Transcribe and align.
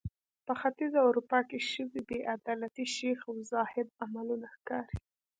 په 0.45 0.53
ختیځه 0.61 0.99
اروپا 1.07 1.39
کې 1.49 1.57
شوې 1.71 2.01
بې 2.07 2.19
عدالتۍ 2.35 2.85
شیخ 2.95 3.19
او 3.29 3.35
زاهد 3.51 3.87
عملونه 4.03 4.47
ښکاري. 4.55 4.95